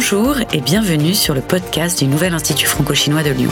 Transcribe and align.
Bonjour 0.00 0.36
et 0.52 0.60
bienvenue 0.60 1.12
sur 1.12 1.34
le 1.34 1.40
podcast 1.40 1.98
du 1.98 2.06
Nouvel 2.06 2.32
Institut 2.32 2.68
franco-chinois 2.68 3.24
de 3.24 3.30
Lyon. 3.30 3.50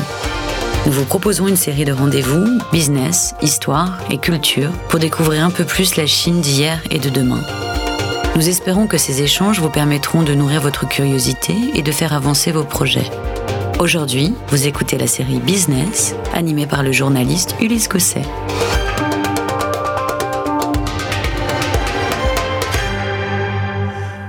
Nous 0.87 0.92
vous 0.92 1.04
proposons 1.04 1.49
une 1.49 1.56
série 1.56 1.85
de 1.85 1.90
rendez-vous, 1.90 2.61
business, 2.71 3.35
histoire 3.42 3.99
et 4.12 4.19
culture 4.19 4.71
pour 4.88 5.01
découvrir 5.01 5.45
un 5.45 5.51
peu 5.51 5.64
plus 5.64 5.96
la 5.96 6.06
Chine 6.06 6.40
d'hier 6.40 6.80
et 6.93 7.01
de 7.01 7.09
demain. 7.09 7.43
Nous 8.37 8.49
espérons 8.49 8.87
que 8.87 8.96
ces 8.96 9.22
échanges 9.22 9.59
vous 9.59 9.71
permettront 9.71 10.22
de 10.22 10.35
nourrir 10.35 10.60
votre 10.60 10.87
curiosité 10.87 11.53
et 11.74 11.82
de 11.82 11.90
faire 11.90 12.13
avancer 12.13 12.53
vos 12.53 12.63
projets. 12.63 13.10
Aujourd'hui, 13.81 14.33
vous 14.47 14.69
écoutez 14.69 14.99
la 14.99 15.08
série 15.08 15.40
Business, 15.40 16.15
animée 16.33 16.69
par 16.69 16.84
le 16.84 16.92
journaliste 16.92 17.56
Ulysse 17.60 17.88
Cosset. 17.88 18.23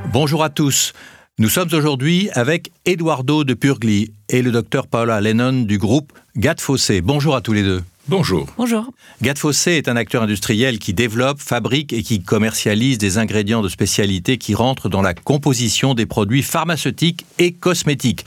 Bonjour 0.08 0.44
à 0.44 0.50
tous. 0.50 0.94
Nous 1.40 1.50
sommes 1.50 1.70
aujourd'hui 1.74 2.32
avec 2.34 2.72
Eduardo 2.88 3.44
de 3.44 3.54
Purgli 3.54 4.12
et 4.28 4.42
le 4.42 4.52
docteur 4.52 4.88
Paola 4.88 5.22
Lennon 5.22 5.62
du 5.62 5.78
groupe 5.78 6.12
Gatfossé. 6.36 7.02
Bonjour 7.02 7.36
à 7.36 7.42
tous 7.42 7.54
les 7.54 7.62
deux. 7.62 7.84
Bonjour. 8.08 8.48
Bonjour. 8.58 8.92
Gatfossé 9.22 9.74
est 9.74 9.88
un 9.88 9.98
acteur 9.98 10.24
industriel 10.24 10.80
qui 10.80 10.96
développe, 10.96 11.40
fabrique 11.40 11.94
et 11.94 12.02
qui 12.02 12.24
commercialise 12.24 12.98
des 12.98 13.20
ingrédients 13.20 13.62
de 13.62 13.70
spécialité 13.70 14.40
qui 14.40 14.56
rentrent 14.56 14.90
dans 14.90 15.04
la 15.04 15.14
composition 15.14 15.94
des 15.94 16.08
produits 16.08 16.42
pharmaceutiques 16.42 17.28
et 17.38 17.52
cosmétiques. 17.52 18.26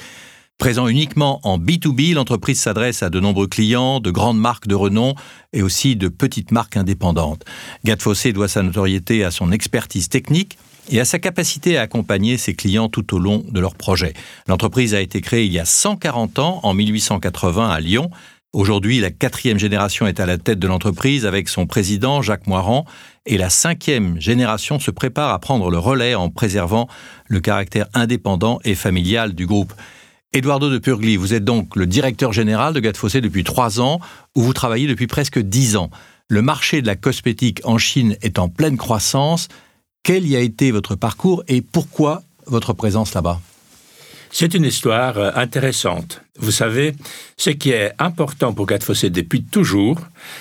Présent 0.60 0.88
uniquement 0.88 1.40
en 1.42 1.58
B2B, 1.58 2.12
l'entreprise 2.12 2.60
s'adresse 2.60 3.02
à 3.02 3.08
de 3.08 3.18
nombreux 3.18 3.46
clients, 3.46 3.98
de 3.98 4.10
grandes 4.10 4.38
marques 4.38 4.66
de 4.66 4.74
renom 4.74 5.14
et 5.54 5.62
aussi 5.62 5.96
de 5.96 6.08
petites 6.08 6.50
marques 6.52 6.76
indépendantes. 6.76 7.46
Gatfossé 7.86 8.34
doit 8.34 8.46
sa 8.46 8.62
notoriété 8.62 9.24
à 9.24 9.30
son 9.30 9.52
expertise 9.52 10.10
technique, 10.10 10.58
et 10.90 11.00
à 11.00 11.06
sa 11.06 11.18
capacité 11.18 11.78
à 11.78 11.82
accompagner 11.82 12.36
ses 12.36 12.52
clients 12.52 12.90
tout 12.90 13.14
au 13.14 13.18
long 13.18 13.42
de 13.48 13.58
leur 13.58 13.74
projet. 13.74 14.12
L'entreprise 14.48 14.94
a 14.94 15.00
été 15.00 15.22
créée 15.22 15.46
il 15.46 15.52
y 15.52 15.58
a 15.58 15.64
140 15.64 16.38
ans, 16.40 16.60
en 16.62 16.74
1880 16.74 17.70
à 17.70 17.80
Lyon. 17.80 18.10
Aujourd'hui, 18.52 19.00
la 19.00 19.10
quatrième 19.10 19.58
génération 19.58 20.06
est 20.06 20.20
à 20.20 20.26
la 20.26 20.36
tête 20.36 20.58
de 20.58 20.66
l'entreprise 20.66 21.24
avec 21.24 21.48
son 21.48 21.66
président 21.66 22.20
Jacques 22.20 22.46
Moirand 22.46 22.84
et 23.24 23.38
la 23.38 23.48
cinquième 23.48 24.20
génération 24.20 24.78
se 24.78 24.90
prépare 24.90 25.32
à 25.32 25.38
prendre 25.38 25.70
le 25.70 25.78
relais 25.78 26.14
en 26.14 26.28
préservant 26.28 26.86
le 27.28 27.40
caractère 27.40 27.86
indépendant 27.94 28.58
et 28.64 28.74
familial 28.74 29.32
du 29.32 29.46
groupe. 29.46 29.72
Eduardo 30.32 30.70
de 30.70 30.78
Purgli, 30.78 31.16
vous 31.16 31.34
êtes 31.34 31.44
donc 31.44 31.74
le 31.74 31.86
directeur 31.86 32.32
général 32.32 32.72
de 32.72 32.78
Gatfossé 32.78 33.20
depuis 33.20 33.42
trois 33.42 33.80
ans, 33.80 33.98
où 34.36 34.42
vous 34.42 34.52
travaillez 34.52 34.86
depuis 34.86 35.08
presque 35.08 35.40
dix 35.40 35.74
ans. 35.74 35.90
Le 36.28 36.40
marché 36.40 36.82
de 36.82 36.86
la 36.86 36.94
cosmétique 36.94 37.60
en 37.64 37.78
Chine 37.78 38.16
est 38.22 38.38
en 38.38 38.48
pleine 38.48 38.76
croissance. 38.76 39.48
Quel 40.04 40.28
y 40.28 40.36
a 40.36 40.40
été 40.40 40.70
votre 40.70 40.94
parcours 40.94 41.42
et 41.48 41.62
pourquoi 41.62 42.22
votre 42.46 42.72
présence 42.74 43.12
là-bas? 43.12 43.40
C'est 44.30 44.54
une 44.54 44.64
histoire 44.64 45.18
euh, 45.18 45.32
intéressante. 45.34 46.22
Vous 46.38 46.52
savez, 46.52 46.94
ce 47.36 47.50
qui 47.50 47.70
est 47.70 47.90
important 47.98 48.52
pour 48.52 48.66
Gatfossé 48.66 49.10
depuis 49.10 49.42
toujours, 49.42 49.98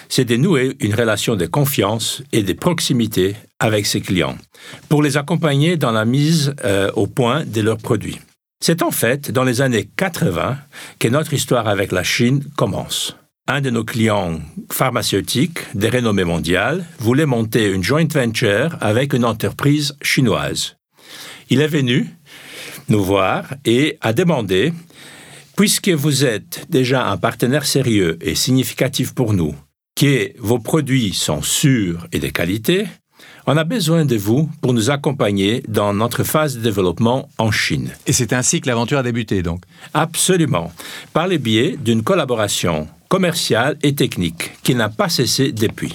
c'est 0.07 0.25
de 0.25 0.35
nouer 0.35 0.77
une 0.81 0.93
relation 0.93 1.35
de 1.35 1.47
confiance 1.47 2.21
et 2.31 2.43
de 2.43 2.53
proximité 2.53 3.35
avec 3.57 3.87
ses 3.87 4.01
clients, 4.01 4.37
pour 4.87 5.01
les 5.01 5.17
accompagner 5.17 5.77
dans 5.77 5.91
la 5.91 6.05
mise 6.05 6.53
euh, 6.63 6.91
au 6.95 7.07
point 7.07 7.43
de 7.43 7.61
leurs 7.61 7.79
produits. 7.79 8.19
C'est 8.61 8.83
en 8.83 8.91
fait 8.91 9.31
dans 9.31 9.43
les 9.43 9.61
années 9.61 9.89
80 9.95 10.57
que 10.99 11.07
notre 11.07 11.33
histoire 11.33 11.67
avec 11.67 11.91
la 11.91 12.03
Chine 12.03 12.43
commence 12.55 13.15
un 13.49 13.61
de 13.61 13.71
nos 13.71 13.83
clients 13.83 14.39
pharmaceutiques 14.71 15.75
de 15.75 15.87
renommée 15.87 16.23
mondiale 16.23 16.85
voulait 16.99 17.25
monter 17.25 17.71
une 17.71 17.83
joint 17.83 18.07
venture 18.07 18.77
avec 18.79 19.13
une 19.13 19.25
entreprise 19.25 19.97
chinoise. 20.03 20.77
Il 21.49 21.59
est 21.61 21.67
venu 21.67 22.07
nous 22.89 23.03
voir 23.03 23.55
et 23.65 23.97
a 24.01 24.13
demandé, 24.13 24.71
puisque 25.57 25.89
vous 25.89 26.25
êtes 26.25 26.67
déjà 26.69 27.07
un 27.07 27.17
partenaire 27.17 27.65
sérieux 27.65 28.19
et 28.21 28.35
significatif 28.35 29.15
pour 29.15 29.33
nous, 29.33 29.55
que 29.95 30.31
vos 30.37 30.59
produits 30.59 31.13
sont 31.13 31.41
sûrs 31.41 32.07
et 32.11 32.19
de 32.19 32.27
qualité, 32.27 32.85
on 33.51 33.57
a 33.57 33.63
besoin 33.63 34.05
de 34.05 34.15
vous 34.15 34.47
pour 34.61 34.73
nous 34.73 34.91
accompagner 34.91 35.63
dans 35.67 35.91
notre 35.91 36.23
phase 36.23 36.55
de 36.55 36.61
développement 36.61 37.29
en 37.39 37.49
Chine. 37.49 37.89
Et 38.05 38.13
c'est 38.13 38.31
ainsi 38.31 38.61
que 38.61 38.67
l'aventure 38.67 38.99
a 38.99 39.03
débuté, 39.03 39.41
donc 39.41 39.63
Absolument, 39.95 40.71
par 41.13 41.27
le 41.27 41.37
biais 41.37 41.75
d'une 41.83 42.03
collaboration 42.03 42.87
commerciale 43.07 43.75
et 43.81 43.95
technique 43.95 44.51
qui 44.61 44.75
n'a 44.75 44.87
pas 44.87 45.09
cessé 45.09 45.51
depuis. 45.51 45.91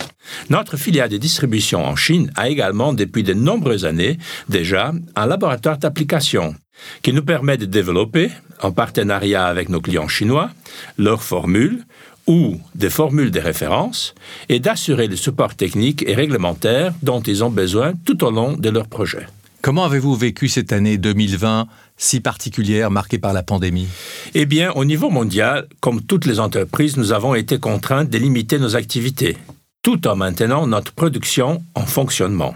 Notre 0.50 0.76
filiale 0.76 1.10
de 1.10 1.16
distribution 1.16 1.84
en 1.84 1.94
Chine 1.94 2.32
a 2.34 2.48
également 2.48 2.92
depuis 2.92 3.22
de 3.22 3.34
nombreuses 3.34 3.84
années 3.84 4.18
déjà 4.48 4.92
un 5.14 5.26
laboratoire 5.26 5.78
d'application 5.78 6.56
qui 7.02 7.12
nous 7.12 7.24
permet 7.24 7.56
de 7.56 7.66
développer, 7.66 8.30
en 8.60 8.72
partenariat 8.72 9.46
avec 9.46 9.68
nos 9.68 9.80
clients 9.80 10.08
chinois, 10.08 10.50
leurs 10.98 11.22
formules 11.22 11.84
ou 12.26 12.58
des 12.74 12.90
formules 12.90 13.30
de 13.30 13.40
référence 13.40 14.14
et 14.48 14.60
d'assurer 14.60 15.08
le 15.08 15.16
support 15.16 15.54
technique 15.54 16.04
et 16.06 16.14
réglementaire 16.14 16.94
dont 17.02 17.20
ils 17.20 17.44
ont 17.44 17.50
besoin 17.50 17.92
tout 18.04 18.24
au 18.24 18.30
long 18.30 18.56
de 18.56 18.70
leur 18.70 18.88
projet. 18.88 19.26
Comment 19.60 19.84
avez-vous 19.84 20.14
vécu 20.14 20.48
cette 20.48 20.72
année 20.72 20.98
2020 20.98 21.66
si 21.96 22.20
particulière 22.20 22.90
marquée 22.90 23.18
par 23.18 23.32
la 23.32 23.42
pandémie? 23.42 23.88
Eh 24.34 24.44
bien, 24.44 24.72
au 24.72 24.84
niveau 24.84 25.08
mondial, 25.08 25.66
comme 25.80 26.02
toutes 26.02 26.26
les 26.26 26.38
entreprises, 26.38 26.96
nous 26.98 27.12
avons 27.12 27.34
été 27.34 27.58
contraints 27.58 28.04
de 28.04 28.18
limiter 28.18 28.58
nos 28.58 28.76
activités, 28.76 29.38
tout 29.82 30.06
en 30.06 30.16
maintenant 30.16 30.66
notre 30.66 30.92
production 30.92 31.62
en 31.74 31.86
fonctionnement. 31.86 32.54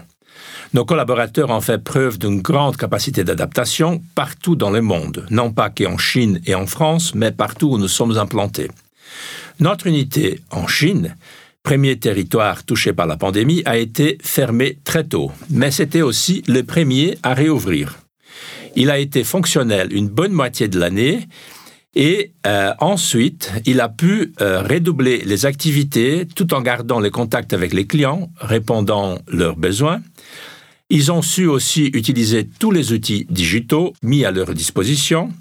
Nos 0.73 0.85
collaborateurs 0.85 1.49
ont 1.49 1.61
fait 1.61 1.83
preuve 1.83 2.19
d'une 2.19 2.41
grande 2.41 2.77
capacité 2.77 3.23
d'adaptation 3.23 4.03
partout 4.13 4.55
dans 4.55 4.69
le 4.69 4.81
monde, 4.81 5.25
non 5.31 5.51
pas 5.51 5.71
qu'en 5.71 5.97
Chine 5.97 6.41
et 6.45 6.53
en 6.53 6.67
France, 6.67 7.15
mais 7.15 7.31
partout 7.31 7.71
où 7.71 7.77
nous 7.79 7.87
sommes 7.87 8.17
implantés. 8.17 8.69
Notre 9.59 9.87
unité 9.87 10.41
en 10.51 10.67
Chine, 10.67 11.15
premier 11.63 11.97
territoire 11.97 12.63
touché 12.63 12.93
par 12.93 13.07
la 13.07 13.17
pandémie, 13.17 13.63
a 13.65 13.77
été 13.77 14.19
fermée 14.21 14.77
très 14.83 15.03
tôt, 15.03 15.31
mais 15.49 15.71
c'était 15.71 16.03
aussi 16.03 16.43
le 16.47 16.61
premier 16.61 17.17
à 17.23 17.33
réouvrir. 17.33 17.97
Il 18.75 18.91
a 18.91 18.99
été 18.99 19.23
fonctionnel 19.23 19.91
une 19.91 20.07
bonne 20.07 20.33
moitié 20.33 20.67
de 20.67 20.79
l'année 20.79 21.27
et 21.95 22.31
euh, 22.45 22.71
ensuite, 22.79 23.51
il 23.65 23.81
a 23.81 23.89
pu 23.89 24.33
euh, 24.39 24.61
redoubler 24.61 25.23
les 25.25 25.47
activités 25.47 26.27
tout 26.35 26.53
en 26.53 26.61
gardant 26.61 26.99
les 26.99 27.09
contacts 27.09 27.53
avec 27.53 27.73
les 27.73 27.87
clients, 27.87 28.29
répondant 28.39 29.17
leurs 29.27 29.55
besoins. 29.55 29.99
Ils 30.91 31.11
ont 31.11 31.21
su 31.21 31.45
aussi 31.45 31.85
utiliser 31.93 32.47
tous 32.47 32.71
les 32.71 32.93
outils 32.93 33.27
digitaux 33.29 33.93
mis 34.01 34.25
à 34.25 34.31
leur 34.31 34.55
disposition 34.55 35.31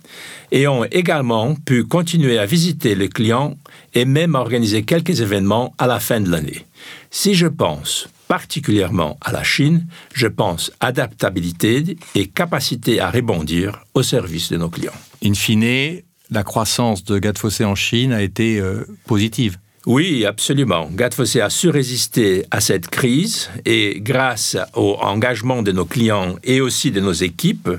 et 0.52 0.68
ont 0.68 0.84
également 0.84 1.54
pu 1.54 1.84
continuer 1.84 2.38
à 2.38 2.44
visiter 2.44 2.94
les 2.94 3.08
clients 3.08 3.56
et 3.94 4.04
même 4.04 4.34
organiser 4.34 4.82
quelques 4.82 5.22
événements 5.22 5.74
à 5.78 5.86
la 5.86 6.00
fin 6.00 6.20
de 6.20 6.30
l'année. 6.30 6.66
Si 7.10 7.34
je 7.34 7.46
pense 7.46 8.10
particulièrement 8.28 9.16
à 9.22 9.32
la 9.32 9.42
Chine, 9.42 9.86
je 10.12 10.26
pense 10.26 10.70
adaptabilité 10.80 11.96
et 12.14 12.26
capacité 12.26 13.00
à 13.00 13.10
rebondir 13.10 13.84
au 13.94 14.02
service 14.02 14.50
de 14.52 14.58
nos 14.58 14.68
clients. 14.68 14.92
In 15.24 15.32
fine, 15.32 16.02
la 16.30 16.42
croissance 16.42 17.04
de 17.04 17.18
Gatfossé 17.18 17.64
en 17.64 17.74
Chine 17.74 18.12
a 18.12 18.20
été 18.20 18.60
euh, 18.60 18.84
positive. 19.06 19.56
Oui, 19.88 20.26
absolument. 20.26 20.90
Gatfossé 20.92 21.40
a 21.40 21.48
su 21.48 21.70
résister 21.70 22.44
à 22.50 22.60
cette 22.60 22.88
crise 22.88 23.48
et 23.64 24.00
grâce 24.02 24.54
au 24.74 24.96
engagement 25.00 25.62
de 25.62 25.72
nos 25.72 25.86
clients 25.86 26.34
et 26.44 26.60
aussi 26.60 26.90
de 26.90 27.00
nos 27.00 27.14
équipes, 27.14 27.70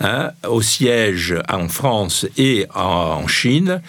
hein, 0.00 0.30
au 0.48 0.62
siège 0.62 1.34
en 1.50 1.68
France 1.68 2.24
et 2.38 2.64
en 2.74 3.28
Chine, 3.28 3.82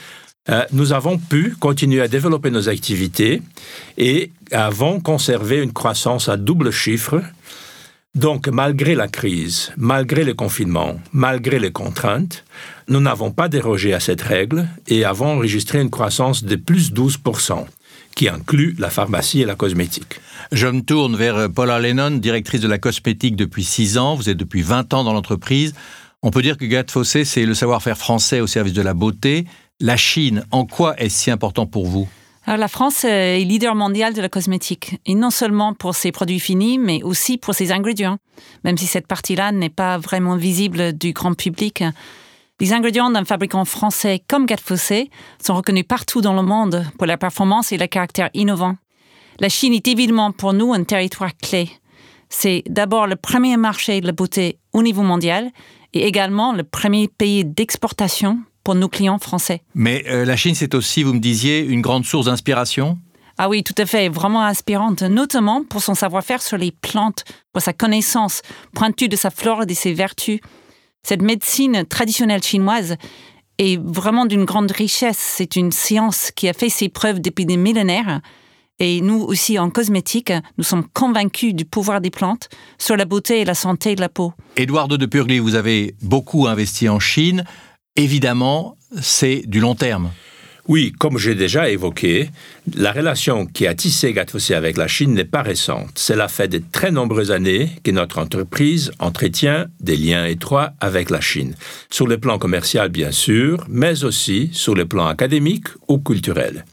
euh, 0.50 0.66
nous 0.74 0.92
avons 0.92 1.18
pu 1.18 1.56
continuer 1.62 2.02
à 2.02 2.10
développer 2.10 2.52
nos 2.52 2.68
activités 2.68 3.42
et 3.98 4.32
avons 4.52 5.00
conservé 5.00 5.64
une 5.64 5.72
croissance 5.72 6.28
à 6.28 6.36
double 6.36 6.72
chiffre. 6.72 7.22
Donc, 8.14 8.50
malgré 8.50 8.94
la 8.94 9.08
crise, 9.08 9.72
malgré 9.78 10.26
le 10.26 10.34
confinement, 10.34 11.00
malgré 11.14 11.60
les 11.60 11.72
contraintes, 11.72 12.44
nous 12.90 13.00
n'avons 13.00 13.32
pas 13.32 13.48
dérogé 13.48 13.94
à 13.94 14.02
cette 14.02 14.22
règle 14.22 14.68
et 14.88 15.06
avons 15.06 15.28
enregistré 15.28 15.80
une 15.80 15.90
croissance 15.90 16.44
de 16.44 16.58
plus 16.58 16.92
12%, 16.92 17.66
qui 18.14 18.28
inclut 18.28 18.76
la 18.78 18.90
pharmacie 18.90 19.42
et 19.42 19.46
la 19.46 19.56
cosmétique. 19.56 20.20
Je 20.52 20.68
me 20.68 20.82
tourne 20.82 21.16
vers 21.16 21.50
Paula 21.50 21.80
Lennon, 21.80 22.12
directrice 22.12 22.60
de 22.60 22.68
la 22.68 22.80
cosmétique 22.80 23.38
depuis 23.38 23.64
6 23.64 23.98
ans. 23.98 24.16
Vous 24.16 24.30
êtes 24.30 24.36
depuis 24.36 24.62
20 24.62 24.94
ans 24.94 25.06
dans 25.06 25.14
l'entreprise. 25.14 25.74
On 26.22 26.32
peut 26.32 26.42
dire 26.42 26.58
que 26.58 26.66
Gatfossé, 26.66 27.24
c'est 27.24 27.46
le 27.46 27.54
savoir-faire 27.54 27.98
français 27.98 28.42
au 28.42 28.48
service 28.48 28.74
de 28.74 28.82
la 28.82 28.94
beauté. 28.94 29.46
La 29.80 29.96
Chine, 29.96 30.44
en 30.52 30.66
quoi 30.66 31.00
est-ce 31.00 31.18
si 31.18 31.32
important 31.32 31.66
pour 31.66 31.88
vous? 31.88 32.10
Alors, 32.52 32.60
la 32.60 32.68
France 32.68 33.06
est 33.06 33.46
leader 33.46 33.76
mondial 33.76 34.14
de 34.14 34.22
la 34.22 34.28
cosmétique, 34.28 35.00
et 35.06 35.16
non 35.16 35.30
seulement 35.30 35.74
pour 35.74 35.96
ses 35.96 36.12
produits 36.12 36.42
finis, 36.42 36.78
mais 36.78 37.02
aussi 37.02 37.38
pour 37.38 37.56
ses 37.56 37.72
ingrédients, 37.72 38.18
même 38.66 38.78
si 38.78 38.88
cette 38.88 39.08
partie-là 39.08 39.54
n'est 39.54 39.70
pas 39.70 39.98
vraiment 39.98 40.36
visible 40.36 40.92
du 40.92 41.14
grand 41.14 41.34
public. 41.34 41.82
Les 42.60 42.74
ingrédients 42.74 43.10
d'un 43.10 43.24
fabricant 43.24 43.64
français 43.64 44.22
comme 44.28 44.46
Gatfossé 44.46 45.10
sont 45.42 45.56
reconnus 45.56 45.86
partout 45.88 46.20
dans 46.20 46.34
le 46.34 46.42
monde 46.42 46.84
pour 46.98 47.08
leur 47.08 47.18
performance 47.18 47.72
et 47.72 47.78
leur 47.78 47.88
caractère 47.88 48.30
innovant. 48.34 48.76
La 49.40 49.48
Chine 49.48 49.74
est 49.74 49.88
évidemment 49.88 50.34
pour 50.34 50.52
nous 50.52 50.74
un 50.74 50.84
territoire 50.84 51.32
clé. 51.38 51.70
C'est 52.28 52.64
d'abord 52.68 53.08
le 53.08 53.16
premier 53.16 53.56
marché 53.56 54.02
de 54.02 54.08
la 54.08 54.12
beauté 54.12 54.60
au 54.74 54.84
niveau 54.84 55.04
mondial 55.04 55.52
et 55.94 56.06
également 56.06 56.52
le 56.52 56.64
premier 56.64 57.08
pays 57.08 57.46
d'exportation 57.46 58.40
pour 58.64 58.76
nos 58.76 58.90
clients 58.90 59.20
français. 59.20 59.62
Mais 59.76 60.04
euh, 60.08 60.26
la 60.26 60.36
Chine, 60.36 60.56
c'est 60.56 60.76
aussi, 60.76 61.04
vous 61.04 61.14
me 61.14 61.20
disiez, 61.20 61.60
une 61.60 61.82
grande 61.82 62.06
source 62.06 62.26
d'inspiration? 62.26 62.98
Ah 63.38 63.50
oui, 63.50 63.64
tout 63.64 63.76
à 63.78 63.86
fait, 63.86 64.10
vraiment 64.10 64.44
inspirante, 64.44 65.02
notamment 65.02 65.64
pour 65.64 65.82
son 65.82 65.96
savoir-faire 65.96 66.42
sur 66.42 66.58
les 66.58 66.72
plantes, 66.72 67.24
pour 67.54 67.62
sa 67.62 67.74
connaissance 67.74 68.42
pointue 68.74 69.08
de 69.08 69.16
sa 69.16 69.32
flore 69.32 69.64
et 69.64 69.66
de 69.66 69.74
ses 69.74 69.94
vertus. 69.94 70.40
Cette 71.04 71.22
médecine 71.22 71.86
traditionnelle 71.86 72.44
chinoise 72.44 72.98
est 73.58 73.80
vraiment 73.82 74.26
d'une 74.26 74.46
grande 74.46 74.72
richesse. 74.72 75.18
C'est 75.18 75.56
une 75.56 75.72
science 75.72 76.32
qui 76.36 76.50
a 76.50 76.54
fait 76.54 76.70
ses 76.70 76.90
preuves 76.90 77.20
depuis 77.20 77.46
des 77.46 77.58
millénaires. 77.58 78.22
Et 78.80 79.02
nous 79.02 79.22
aussi, 79.22 79.60
en 79.60 79.70
cosmétique, 79.70 80.34
nous 80.58 80.64
sommes 80.64 80.88
convaincus 80.94 81.54
du 81.54 81.66
pouvoir 81.66 82.02
des 82.02 82.10
plantes 82.10 82.50
sur 82.80 82.98
la 82.98 83.06
beauté 83.06 83.42
et 83.42 83.46
la 83.46 83.54
santé 83.54 83.96
de 83.96 84.02
la 84.02 84.10
peau. 84.10 84.34
Eduardo 84.56 84.98
de 84.98 85.06
Purgli, 85.06 85.40
vous 85.40 85.56
avez 85.56 85.96
beaucoup 86.02 86.48
investi 86.48 86.90
en 86.90 87.00
Chine. 87.00 87.44
Évidemment, 87.96 88.78
c'est 89.02 89.44
du 89.46 89.60
long 89.60 89.76
terme. 89.76 90.12
Oui, 90.68 90.94
comme 90.98 91.18
j'ai 91.18 91.36
déjà 91.36 91.70
évoqué, 91.70 92.30
la 92.76 92.92
relation 92.92 93.46
qui 93.48 93.66
a 93.66 93.74
tissé 93.74 94.14
Gatfossé 94.14 94.54
avec 94.54 94.78
la 94.78 94.88
Chine 94.88 95.14
n'est 95.14 95.26
pas 95.26 95.42
récente. 95.42 95.90
Cela 95.96 96.28
fait 96.28 96.48
de 96.48 96.62
très 96.72 96.92
nombreuses 96.92 97.32
années 97.32 97.70
que 97.84 97.92
notre 97.92 98.20
entreprise 98.20 98.92
entretient 99.00 99.66
des 99.80 99.98
liens 99.98 100.26
étroits 100.26 100.72
avec 100.80 101.10
la 101.10 101.20
Chine, 101.20 101.56
sur 101.90 102.08
le 102.08 102.20
plan 102.20 102.38
commercial 102.38 102.90
bien 102.90 103.12
sûr, 103.12 103.66
mais 103.68 104.04
aussi 104.04 104.50
sur 104.54 104.76
le 104.76 104.86
plan 104.86 105.08
académique 105.08 105.68
ou 105.88 105.98
culturel. 105.98 106.64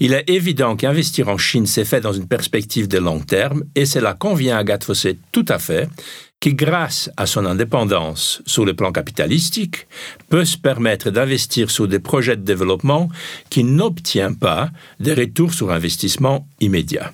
Il 0.00 0.12
est 0.12 0.28
évident 0.28 0.76
qu'investir 0.76 1.28
en 1.28 1.38
Chine 1.38 1.66
s'est 1.66 1.84
fait 1.84 2.00
dans 2.00 2.12
une 2.12 2.28
perspective 2.28 2.88
de 2.88 2.98
long 2.98 3.20
terme 3.20 3.64
et 3.74 3.86
cela 3.86 4.14
convient 4.14 4.58
à 4.58 4.64
Gatfossé 4.64 5.18
tout 5.32 5.46
à 5.48 5.58
fait 5.58 5.88
qui, 6.40 6.54
grâce 6.54 7.10
à 7.16 7.26
son 7.26 7.44
indépendance 7.44 8.42
sur 8.46 8.64
le 8.64 8.74
plan 8.74 8.92
capitalistique, 8.92 9.86
peut 10.30 10.46
se 10.46 10.56
permettre 10.56 11.10
d'investir 11.10 11.70
sur 11.70 11.86
des 11.86 11.98
projets 11.98 12.36
de 12.36 12.42
développement 12.42 13.08
qui 13.50 13.62
n'obtiennent 13.62 14.38
pas 14.38 14.70
des 14.98 15.14
retours 15.14 15.52
sur 15.52 15.70
investissement 15.70 16.48
immédiats. 16.60 17.12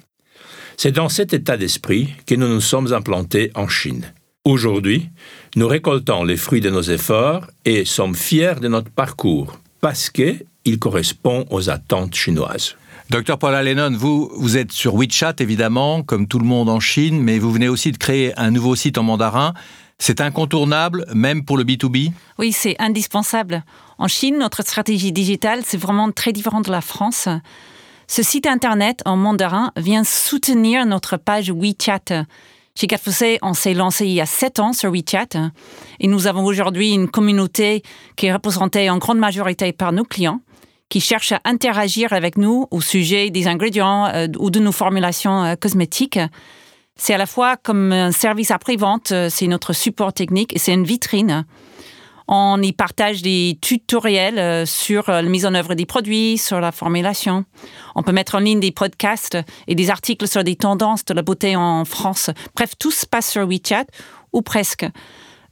C'est 0.76 0.92
dans 0.92 1.08
cet 1.08 1.34
état 1.34 1.56
d'esprit 1.56 2.10
que 2.26 2.34
nous 2.34 2.48
nous 2.48 2.60
sommes 2.60 2.92
implantés 2.92 3.50
en 3.54 3.66
Chine. 3.66 4.12
Aujourd'hui, 4.44 5.08
nous 5.56 5.66
récoltons 5.66 6.22
les 6.22 6.36
fruits 6.36 6.60
de 6.60 6.70
nos 6.70 6.82
efforts 6.82 7.48
et 7.64 7.84
sommes 7.84 8.14
fiers 8.14 8.60
de 8.60 8.68
notre 8.68 8.90
parcours 8.90 9.58
parce 9.80 10.08
qu'il 10.08 10.78
correspond 10.78 11.46
aux 11.50 11.68
attentes 11.68 12.14
chinoises. 12.14 12.76
Docteur 13.08 13.38
Paula 13.38 13.62
Lennon, 13.62 13.92
vous, 13.96 14.32
vous 14.34 14.56
êtes 14.56 14.72
sur 14.72 14.96
WeChat 14.96 15.34
évidemment, 15.38 16.02
comme 16.02 16.26
tout 16.26 16.40
le 16.40 16.44
monde 16.44 16.68
en 16.68 16.80
Chine, 16.80 17.22
mais 17.22 17.38
vous 17.38 17.52
venez 17.52 17.68
aussi 17.68 17.92
de 17.92 17.98
créer 17.98 18.36
un 18.36 18.50
nouveau 18.50 18.74
site 18.74 18.98
en 18.98 19.04
mandarin. 19.04 19.54
C'est 20.00 20.20
incontournable, 20.20 21.06
même 21.14 21.44
pour 21.44 21.56
le 21.56 21.62
B2B 21.62 22.10
Oui, 22.38 22.50
c'est 22.50 22.74
indispensable. 22.80 23.64
En 23.98 24.08
Chine, 24.08 24.38
notre 24.38 24.62
stratégie 24.62 25.12
digitale, 25.12 25.60
c'est 25.64 25.76
vraiment 25.76 26.10
très 26.10 26.32
différent 26.32 26.62
de 26.62 26.70
la 26.70 26.80
France. 26.80 27.28
Ce 28.08 28.24
site 28.24 28.46
internet 28.46 29.02
en 29.04 29.16
mandarin 29.16 29.70
vient 29.76 30.02
soutenir 30.02 30.84
notre 30.84 31.16
page 31.16 31.52
WeChat. 31.52 32.24
Chez 32.74 32.88
Catfossé, 32.88 33.38
on 33.40 33.54
s'est 33.54 33.74
lancé 33.74 34.06
il 34.06 34.14
y 34.14 34.20
a 34.20 34.26
sept 34.26 34.58
ans 34.58 34.72
sur 34.72 34.90
WeChat 34.90 35.52
et 36.00 36.08
nous 36.08 36.26
avons 36.26 36.44
aujourd'hui 36.44 36.92
une 36.92 37.08
communauté 37.08 37.84
qui 38.16 38.26
est 38.26 38.32
représentée 38.32 38.90
en 38.90 38.98
grande 38.98 39.18
majorité 39.18 39.72
par 39.72 39.92
nos 39.92 40.04
clients 40.04 40.40
qui 40.88 41.00
cherchent 41.00 41.32
à 41.32 41.40
interagir 41.44 42.12
avec 42.12 42.38
nous 42.38 42.66
au 42.70 42.80
sujet 42.80 43.30
des 43.30 43.48
ingrédients 43.48 44.06
euh, 44.06 44.28
ou 44.38 44.50
de 44.50 44.60
nos 44.60 44.72
formulations 44.72 45.42
euh, 45.44 45.54
cosmétiques. 45.56 46.20
C'est 46.96 47.12
à 47.12 47.18
la 47.18 47.26
fois 47.26 47.56
comme 47.56 47.92
un 47.92 48.12
service 48.12 48.50
après-vente, 48.50 49.12
euh, 49.12 49.28
c'est 49.30 49.46
notre 49.48 49.72
support 49.72 50.12
technique 50.12 50.54
et 50.54 50.58
c'est 50.58 50.72
une 50.72 50.84
vitrine. 50.84 51.44
On 52.28 52.60
y 52.60 52.72
partage 52.72 53.22
des 53.22 53.56
tutoriels 53.62 54.66
sur 54.66 55.04
la 55.08 55.22
mise 55.22 55.46
en 55.46 55.54
œuvre 55.54 55.74
des 55.74 55.86
produits, 55.86 56.38
sur 56.38 56.60
la 56.60 56.72
formulation. 56.72 57.44
On 57.94 58.02
peut 58.02 58.10
mettre 58.10 58.34
en 58.34 58.40
ligne 58.40 58.58
des 58.58 58.72
podcasts 58.72 59.38
et 59.68 59.76
des 59.76 59.90
articles 59.90 60.26
sur 60.26 60.42
des 60.42 60.56
tendances 60.56 61.04
de 61.04 61.14
la 61.14 61.22
beauté 61.22 61.54
en 61.54 61.84
France. 61.84 62.30
Bref, 62.56 62.72
tout 62.80 62.90
se 62.90 63.06
passe 63.06 63.30
sur 63.30 63.46
WeChat, 63.46 63.84
ou 64.32 64.42
presque. 64.42 64.84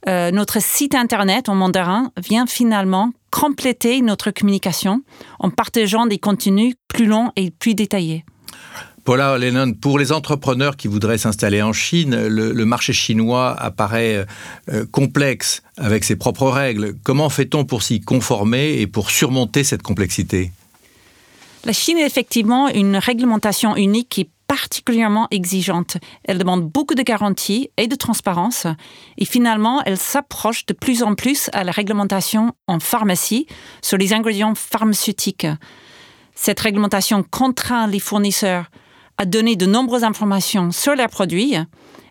notre 0.05 0.61
site 0.61 0.95
internet 0.95 1.47
en 1.47 1.55
mandarin 1.55 2.11
vient 2.17 2.45
finalement 2.45 3.13
compléter 3.35 4.01
notre 4.01 4.31
communication 4.31 5.01
en 5.39 5.49
partageant 5.49 6.05
des 6.05 6.19
contenus 6.19 6.75
plus 6.87 7.05
longs 7.05 7.31
et 7.35 7.51
plus 7.51 7.75
détaillés. 7.75 8.23
Paula 9.03 9.37
Lennon, 9.37 9.73
pour 9.73 9.99
les 9.99 10.13
entrepreneurs 10.13 10.77
qui 10.77 10.87
voudraient 10.87 11.17
s'installer 11.17 11.61
en 11.61 11.73
Chine, 11.73 12.27
le, 12.27 12.65
marché 12.65 12.93
chinois 12.93 13.51
apparaît 13.51 14.25
euh, 14.71 14.85
complexe 14.89 15.63
avec 15.77 16.05
ses 16.05 16.15
propres 16.15 16.47
règles. 16.47 16.95
Comment 17.03 17.29
fait-on 17.29 17.65
pour 17.65 17.83
s'y 17.83 17.99
conformer 17.99 18.79
et 18.79 18.87
pour 18.87 19.11
surmonter 19.11 19.65
cette 19.65 19.83
complexité? 19.83 20.51
La 21.65 21.73
Chine 21.73 21.97
est 21.97 22.05
effectivement 22.05 22.69
une 22.69 22.95
réglementation 22.95 23.75
unique 23.75 24.07
qui 24.07 24.29
particulièrement 24.55 25.27
exigeante. 25.31 25.97
Elle 26.23 26.37
demande 26.37 26.63
beaucoup 26.63 26.95
de 26.95 27.01
garanties 27.01 27.71
et 27.75 27.87
de 27.87 27.95
transparence. 27.95 28.67
Et 29.17 29.25
finalement, 29.25 29.81
elle 29.85 29.97
s'approche 29.97 30.65
de 30.65 30.73
plus 30.73 31.03
en 31.03 31.13
plus 31.13 31.49
à 31.51 31.65
la 31.65 31.73
réglementation 31.73 32.53
en 32.67 32.79
pharmacie 32.79 33.47
sur 33.81 33.97
les 33.97 34.13
ingrédients 34.13 34.55
pharmaceutiques. 34.55 35.45
Cette 36.35 36.61
réglementation 36.61 37.21
contraint 37.21 37.87
les 37.87 37.99
fournisseurs 37.99 38.67
à 39.17 39.25
donner 39.25 39.57
de 39.57 39.65
nombreuses 39.65 40.05
informations 40.05 40.71
sur 40.71 40.95
leurs 40.95 41.09
produits. 41.09 41.55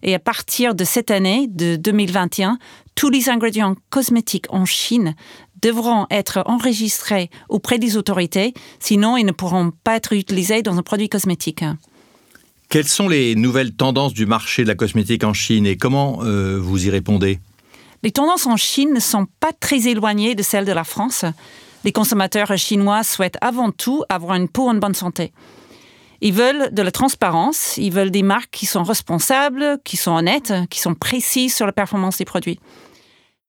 Et 0.03 0.15
à 0.15 0.19
partir 0.19 0.75
de 0.75 0.85
cette 0.85 1.11
année, 1.11 1.47
de 1.49 1.77
2021, 1.77 2.59
tous 2.95 3.09
les 3.09 3.31
ingrédients 3.31 3.75
cosmétiques 3.89 4.47
en 4.51 4.67
Chine 4.67 5.15
devront 5.63 6.07
être 6.11 6.43
enregistrés 6.45 7.31
auprès 7.49 7.79
des 7.79 7.97
autorités, 7.97 8.53
sinon 8.81 9.17
ils 9.17 9.25
ne 9.25 9.33
pourront 9.33 9.73
pas 9.83 9.97
être 9.97 10.13
utilisés 10.13 10.61
dans 10.61 10.77
un 10.79 10.83
produit 10.83 11.09
cosmétique. 11.09 11.65
Quelles 12.69 12.89
sont 12.89 13.09
les 13.09 13.35
nouvelles 13.35 13.75
tendances 13.75 14.15
du 14.15 14.27
marché 14.27 14.63
de 14.63 14.69
la 14.69 14.75
cosmétique 14.75 15.25
en 15.25 15.33
Chine 15.33 15.67
et 15.67 15.77
comment 15.77 16.21
euh, 16.23 16.59
vous 16.61 16.87
y 16.87 16.91
répondez? 16.91 17.39
Les 18.03 18.11
tendances 18.11 18.47
en 18.47 18.57
Chine 18.57 18.93
ne 18.93 19.01
sont 19.01 19.27
pas 19.41 19.53
très 19.53 19.89
éloignées 19.89 20.35
de 20.35 20.43
celles 20.43 20.65
de 20.65 20.73
la 20.73 20.85
France. 20.85 21.25
Les 21.85 21.93
consommateurs 21.93 22.57
chinois 22.59 23.03
souhaitent 23.05 23.39
avant 23.41 23.71
tout 23.71 24.03
avoir 24.09 24.37
une 24.37 24.49
peau 24.49 24.69
en 24.69 24.75
bonne 24.75 24.95
santé. 24.95 25.33
Ils 26.21 26.33
veulent 26.33 26.73
de 26.73 26.83
la 26.83 26.91
transparence, 26.91 27.77
ils 27.77 27.93
veulent 27.93 28.11
des 28.11 28.23
marques 28.23 28.51
qui 28.51 28.67
sont 28.67 28.83
responsables, 28.83 29.79
qui 29.85 29.97
sont 29.97 30.13
honnêtes, 30.13 30.53
qui 30.71 30.81
sont 30.81 30.95
précises 30.95 31.55
sur 31.55 31.67
la 31.67 31.73
performance 31.73 32.19
des 32.19 32.25
produits. 32.25 32.59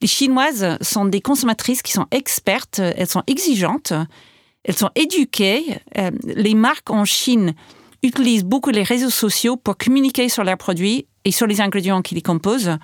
Les 0.01 0.08
Chinoises 0.08 0.78
sont 0.82 1.06
des 1.06 1.22
consommatrices 1.22 1.82
qui 1.82 1.94
sont 1.94 2.08
expertes, 2.12 2.80
elles 2.80 3.08
sont 3.08 3.24
exigeantes, 3.28 3.94
elles 4.66 4.75
sont 4.75 4.90
éduquées. 4.96 5.78
Euh, 5.98 6.12
les 6.24 6.54
marques 6.54 6.90
en 6.90 7.06
Chine 7.06 7.54
utilisent 8.06 8.46
beaucoup 8.46 8.70
les 8.70 8.84
réseaux 8.84 9.10
sociaux 9.10 9.58
pour 9.58 9.78
communiquer 9.78 10.30
sur 10.30 10.44
leurs 10.44 10.58
produits 10.58 11.08
et 11.26 11.32
sur 11.32 11.48
les 11.48 11.62
ingrédients 11.62 12.02
qui 12.02 12.16
les 12.16 12.22
composent. 12.22 12.78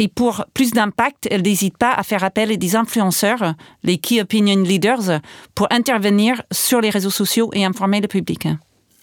Et 0.00 0.08
pour 0.08 0.44
plus 0.54 0.70
d'impact, 0.70 1.26
elles 1.30 1.42
n'hésitent 1.42 1.76
pas 1.76 1.92
à 1.92 2.02
faire 2.02 2.22
appel 2.22 2.52
à 2.52 2.56
des 2.56 2.76
influenceurs, 2.76 3.54
les 3.82 3.98
Key 3.98 4.20
Opinion 4.20 4.62
Leaders, 4.62 5.20
pour 5.54 5.66
intervenir 5.70 6.42
sur 6.52 6.80
les 6.80 6.90
réseaux 6.90 7.10
sociaux 7.10 7.50
et 7.52 7.64
informer 7.64 8.00
le 8.00 8.06
public. 8.06 8.46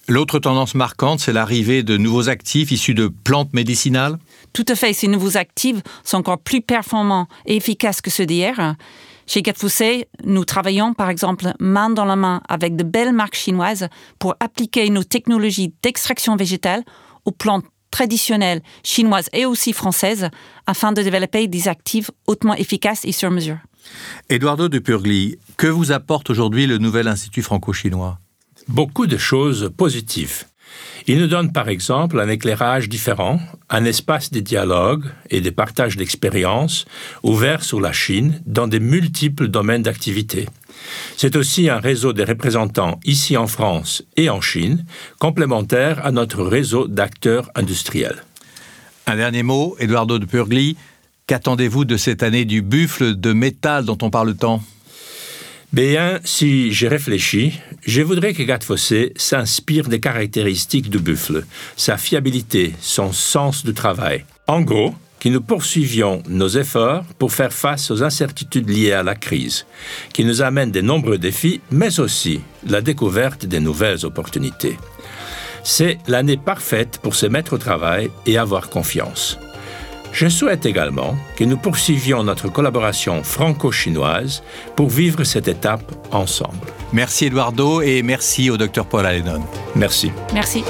L'autre 0.08 0.38
tendance 0.38 0.74
marquante, 0.74 1.20
c'est 1.20 1.32
l'arrivée 1.32 1.82
de 1.82 1.96
nouveaux 1.96 2.28
actifs 2.28 2.70
issus 2.70 2.94
de 2.94 3.08
plantes 3.08 3.52
médicinales 3.52 4.18
Tout 4.52 4.64
à 4.68 4.74
fait, 4.74 4.92
ces 4.92 5.08
nouveaux 5.08 5.36
actifs 5.36 5.82
sont 6.04 6.18
encore 6.18 6.38
plus 6.38 6.62
performants 6.62 7.26
et 7.44 7.56
efficaces 7.56 8.00
que 8.00 8.10
ceux 8.10 8.24
d'hier. 8.24 8.76
Chez 9.26 9.42
Gatfousset, 9.42 10.08
nous 10.24 10.44
travaillons 10.44 10.94
par 10.94 11.10
exemple 11.10 11.52
main 11.58 11.90
dans 11.90 12.04
la 12.04 12.16
main 12.16 12.42
avec 12.48 12.76
de 12.76 12.84
belles 12.84 13.12
marques 13.12 13.34
chinoises 13.34 13.88
pour 14.18 14.36
appliquer 14.38 14.88
nos 14.88 15.02
technologies 15.02 15.74
d'extraction 15.82 16.36
végétale 16.36 16.84
aux 17.24 17.32
plantes 17.32 17.64
traditionnelles 17.90 18.62
chinoises 18.84 19.28
et 19.32 19.44
aussi 19.44 19.72
françaises 19.72 20.28
afin 20.66 20.92
de 20.92 21.02
développer 21.02 21.48
des 21.48 21.66
actifs 21.66 22.10
hautement 22.26 22.54
efficaces 22.54 23.04
et 23.04 23.12
sur 23.12 23.30
mesure. 23.30 23.58
Eduardo 24.28 24.68
de 24.68 24.78
Purgli, 24.78 25.38
que 25.56 25.66
vous 25.66 25.92
apporte 25.92 26.30
aujourd'hui 26.30 26.66
le 26.66 26.78
nouvel 26.78 27.08
Institut 27.08 27.42
franco-chinois? 27.42 28.18
Beaucoup 28.68 29.06
de 29.06 29.16
choses 29.16 29.70
positives. 29.76 30.44
Il 31.06 31.20
nous 31.20 31.28
donne 31.28 31.52
par 31.52 31.68
exemple 31.68 32.18
un 32.18 32.28
éclairage 32.28 32.88
différent, 32.88 33.40
un 33.70 33.84
espace 33.84 34.30
de 34.30 34.40
dialogue 34.40 35.04
et 35.30 35.40
de 35.40 35.50
partage 35.50 35.96
d'expériences 35.96 36.84
ouvert 37.22 37.62
sur 37.62 37.80
la 37.80 37.92
Chine 37.92 38.42
dans 38.44 38.66
des 38.66 38.80
multiples 38.80 39.48
domaines 39.48 39.82
d'activité. 39.82 40.48
C'est 41.16 41.36
aussi 41.36 41.68
un 41.70 41.78
réseau 41.78 42.12
de 42.12 42.24
représentants 42.24 42.98
ici 43.04 43.36
en 43.36 43.46
France 43.46 44.02
et 44.16 44.30
en 44.30 44.40
Chine, 44.40 44.84
complémentaire 45.18 46.04
à 46.04 46.10
notre 46.10 46.42
réseau 46.42 46.88
d'acteurs 46.88 47.50
industriels. 47.54 48.24
Un 49.06 49.16
dernier 49.16 49.44
mot, 49.44 49.76
Eduardo 49.78 50.18
de 50.18 50.26
Purgli. 50.26 50.76
Qu'attendez-vous 51.28 51.84
de 51.84 51.96
cette 51.96 52.22
année 52.22 52.44
du 52.44 52.62
buffle 52.62 53.14
de 53.14 53.32
métal 53.32 53.84
dont 53.84 53.98
on 54.02 54.10
parle 54.10 54.34
tant? 54.34 54.62
Bien, 55.72 56.20
si 56.24 56.72
j'ai 56.72 56.88
réfléchi, 56.88 57.60
je 57.84 58.00
voudrais 58.02 58.34
que 58.34 58.42
Gatfossé 58.42 59.12
s'inspire 59.16 59.88
des 59.88 60.00
caractéristiques 60.00 60.90
du 60.90 60.98
buffle, 60.98 61.44
sa 61.76 61.96
fiabilité, 61.96 62.74
son 62.80 63.12
sens 63.12 63.64
du 63.64 63.74
travail. 63.74 64.24
En 64.46 64.60
gros, 64.60 64.94
que 65.18 65.28
nous 65.28 65.40
poursuivions 65.40 66.22
nos 66.28 66.48
efforts 66.48 67.04
pour 67.18 67.32
faire 67.32 67.52
face 67.52 67.90
aux 67.90 68.02
incertitudes 68.02 68.68
liées 68.68 68.92
à 68.92 69.02
la 69.02 69.14
crise, 69.14 69.66
qui 70.12 70.24
nous 70.24 70.40
amènent 70.40 70.70
de 70.70 70.80
nombreux 70.80 71.18
défis, 71.18 71.60
mais 71.70 71.98
aussi 71.98 72.40
la 72.66 72.80
découverte 72.80 73.44
de 73.46 73.58
nouvelles 73.58 74.06
opportunités. 74.06 74.76
C'est 75.64 75.98
l'année 76.06 76.36
parfaite 76.36 77.00
pour 77.02 77.16
se 77.16 77.26
mettre 77.26 77.54
au 77.54 77.58
travail 77.58 78.10
et 78.24 78.38
avoir 78.38 78.70
confiance. 78.70 79.36
Je 80.12 80.28
souhaite 80.28 80.66
également 80.66 81.16
que 81.36 81.44
nous 81.44 81.56
poursuivions 81.56 82.24
notre 82.24 82.48
collaboration 82.48 83.22
franco-chinoise 83.22 84.42
pour 84.74 84.88
vivre 84.88 85.24
cette 85.24 85.48
étape 85.48 85.92
ensemble. 86.12 86.68
Merci 86.92 87.26
Eduardo 87.26 87.82
et 87.82 88.02
merci 88.02 88.50
au 88.50 88.56
Dr 88.56 88.84
Paul 88.86 89.06
Allen. 89.06 89.42
Merci. 89.74 90.10
Merci. 90.32 90.64